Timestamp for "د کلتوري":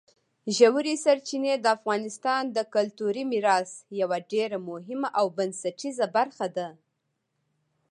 2.55-3.23